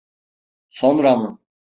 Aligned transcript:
Sonra 0.69 1.15
mı? 1.15 1.39